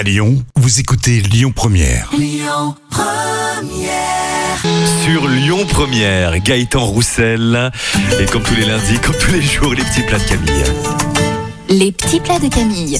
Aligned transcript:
À 0.00 0.02
Lyon, 0.02 0.42
vous 0.56 0.80
écoutez 0.80 1.20
Lyon 1.20 1.52
Première. 1.54 2.10
Sur 5.04 5.28
Lyon 5.28 5.66
Première, 5.68 6.38
Gaëtan 6.38 6.86
Roussel. 6.86 7.70
Et 8.18 8.24
comme 8.24 8.42
tous 8.42 8.54
les 8.54 8.64
lundis, 8.64 8.98
comme 9.00 9.14
tous 9.16 9.30
les 9.30 9.42
jours, 9.42 9.74
les 9.74 9.82
petits 9.82 10.00
plats 10.00 10.18
de 10.18 10.24
Camille. 10.24 10.64
Les 11.68 11.92
petits 11.92 12.20
plats 12.20 12.38
de 12.38 12.48
Camille. 12.48 12.98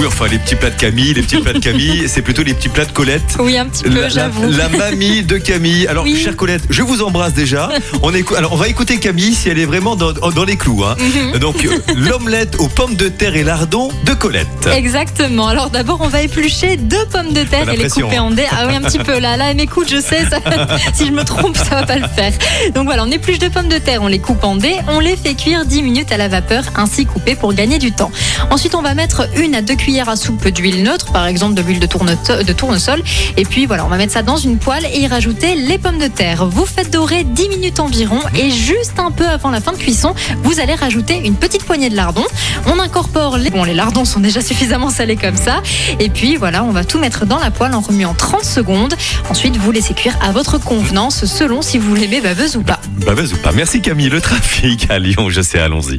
Oui, 0.00 0.06
enfin, 0.06 0.26
les 0.28 0.38
petits 0.38 0.54
plats 0.56 0.70
de 0.70 0.76
Camille, 0.80 1.12
les 1.12 1.20
petits 1.22 1.36
plats 1.36 1.52
de 1.52 1.58
Camille, 1.58 2.04
c'est 2.08 2.22
plutôt 2.22 2.42
les 2.42 2.54
petits 2.54 2.70
plats 2.70 2.86
de 2.86 2.92
Colette. 2.92 3.36
Oui, 3.38 3.58
un 3.58 3.66
petit 3.66 3.84
peu, 3.84 4.08
j'avoue. 4.08 4.50
la 4.50 4.68
mamie 4.70 5.22
de 5.22 5.36
Camille. 5.36 5.86
Alors, 5.88 6.04
Oui. 6.04 6.16
chère 6.16 6.36
Colette, 6.36 6.62
je 6.70 6.82
vous 6.82 7.02
embrasse 7.02 7.34
déjà. 7.34 7.68
On 8.02 8.10
écou- 8.14 8.34
Alors, 8.34 8.52
on 8.54 8.56
va 8.56 8.68
écouter 8.68 8.96
Camille 8.98 9.34
si 9.34 9.50
elle 9.50 9.58
est 9.58 9.66
vraiment 9.66 9.96
dans, 9.96 10.12
dans 10.12 10.44
les 10.44 10.56
clous. 10.56 10.84
hein. 10.84 10.96
Mhm. 10.98 11.38
Donc, 11.38 11.64
euh, 11.66 11.78
l'omelette 11.96 12.56
aux 12.58 12.68
pommes 12.68 12.94
de 12.94 13.08
terre 13.08 13.36
et 13.36 13.42
lardons 13.44 13.90
de 14.06 14.14
Colette. 14.14 14.46
Exactement. 14.74 15.48
Alors 15.48 15.68
d'abord, 15.70 15.98
on 16.00 16.08
va 16.08 16.22
éplucher 16.22 16.76
deux 16.78 17.04
pommes 17.12 17.32
de 17.34 17.42
terre 17.42 17.68
et 17.68 17.76
les 17.76 17.88
couper 17.90 18.16
hein. 18.16 18.22
en 18.22 18.30
dés. 18.30 18.46
Ah 18.50 18.64
oui, 18.68 18.74
un 18.76 18.80
petit 18.80 18.98
peu 18.98 19.18
là. 19.18 19.36
Là, 19.36 19.50
elle 19.50 19.56
m'écoute, 19.56 19.88
je 19.90 20.00
sais. 20.00 20.24
ça- 20.30 20.40
si 20.94 21.06
je 21.06 21.12
me 21.12 21.24
trompe, 21.24 21.56
ça 21.58 21.74
va 21.76 21.82
pas 21.84 21.96
le 21.96 22.08
faire. 22.08 22.32
Donc 22.74 22.84
voilà, 22.86 23.04
on 23.04 23.10
épluche 23.10 23.38
deux 23.38 23.50
pommes 23.50 23.68
de 23.68 23.78
terre, 23.78 24.02
on 24.02 24.06
les 24.08 24.18
coupe 24.18 24.44
en 24.44 24.56
dés, 24.56 24.76
on 24.88 24.98
les 25.00 25.16
fait 25.16 25.34
cuire 25.34 25.66
10 25.66 25.82
minutes 25.82 26.10
à 26.12 26.16
la 26.16 26.28
vapeur, 26.28 26.64
ainsi 26.76 27.04
coupées 27.04 27.34
pour 27.36 27.52
gagner 27.52 27.78
du 27.78 27.92
temps. 27.92 28.10
Ensuite, 28.50 28.74
on 28.74 28.82
va 28.82 28.94
mettre 28.94 29.28
une 29.36 29.54
à 29.54 29.60
deux 29.62 29.74
cuillères 29.74 29.89
à 29.98 30.16
soupe 30.16 30.48
d'huile 30.48 30.82
neutre, 30.82 31.12
par 31.12 31.26
exemple 31.26 31.54
de 31.54 31.62
l'huile 31.62 31.80
de, 31.80 32.42
de 32.42 32.52
tournesol. 32.52 33.02
Et 33.36 33.44
puis 33.44 33.66
voilà, 33.66 33.84
on 33.84 33.88
va 33.88 33.96
mettre 33.96 34.12
ça 34.12 34.22
dans 34.22 34.36
une 34.36 34.58
poêle 34.58 34.86
et 34.92 35.00
y 35.00 35.06
rajouter 35.06 35.54
les 35.54 35.78
pommes 35.78 35.98
de 35.98 36.06
terre. 36.06 36.46
Vous 36.46 36.64
faites 36.64 36.90
dorer 36.92 37.24
10 37.24 37.48
minutes 37.48 37.80
environ 37.80 38.20
et 38.36 38.50
juste 38.50 38.98
un 38.98 39.10
peu 39.10 39.26
avant 39.26 39.50
la 39.50 39.60
fin 39.60 39.72
de 39.72 39.76
cuisson, 39.78 40.14
vous 40.42 40.60
allez 40.60 40.74
rajouter 40.74 41.20
une 41.24 41.34
petite 41.34 41.64
poignée 41.64 41.90
de 41.90 41.96
lardons. 41.96 42.26
On 42.66 42.78
incorpore 42.78 43.36
les... 43.38 43.50
Bon, 43.50 43.64
les 43.64 43.74
lardons 43.74 44.04
sont 44.04 44.20
déjà 44.20 44.40
suffisamment 44.40 44.90
salés 44.90 45.16
comme 45.16 45.36
ça. 45.36 45.62
Et 45.98 46.08
puis 46.08 46.36
voilà, 46.36 46.64
on 46.64 46.70
va 46.70 46.84
tout 46.84 46.98
mettre 46.98 47.26
dans 47.26 47.38
la 47.38 47.50
poêle 47.50 47.74
en 47.74 47.80
remuant 47.80 48.14
30 48.14 48.44
secondes. 48.44 48.94
Ensuite, 49.28 49.56
vous 49.56 49.72
laissez 49.72 49.94
cuire 49.94 50.16
à 50.22 50.32
votre 50.32 50.58
convenance 50.58 51.24
selon 51.24 51.62
si 51.62 51.78
vous 51.78 51.94
l'aimez 51.94 52.20
baveuse 52.20 52.56
ou 52.56 52.62
pas. 52.62 52.80
Baveuse 53.04 53.32
ou 53.32 53.36
pas. 53.36 53.52
Merci 53.52 53.80
Camille. 53.80 54.08
Le 54.08 54.20
trafic 54.20 54.90
à 54.90 54.98
Lyon, 54.98 55.30
je 55.30 55.40
sais, 55.40 55.58
allons-y. 55.58 55.98